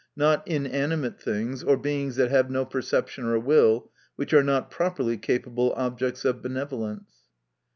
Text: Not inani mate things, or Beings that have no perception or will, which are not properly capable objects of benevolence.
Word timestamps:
Not 0.15 0.43
inani 0.47 0.97
mate 0.99 1.21
things, 1.21 1.61
or 1.63 1.77
Beings 1.77 2.15
that 2.15 2.31
have 2.31 2.49
no 2.49 2.65
perception 2.65 3.23
or 3.25 3.37
will, 3.37 3.91
which 4.15 4.33
are 4.33 4.41
not 4.41 4.71
properly 4.71 5.15
capable 5.15 5.73
objects 5.73 6.25
of 6.25 6.41
benevolence. 6.41 7.27